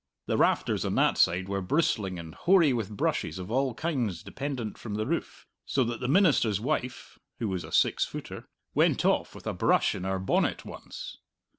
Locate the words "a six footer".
7.63-8.47